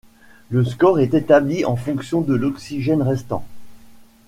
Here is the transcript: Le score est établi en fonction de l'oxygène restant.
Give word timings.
Le 0.49 0.65
score 0.65 0.99
est 0.99 1.13
établi 1.13 1.63
en 1.63 1.75
fonction 1.75 2.21
de 2.21 2.33
l'oxygène 2.33 3.03
restant. 3.03 3.45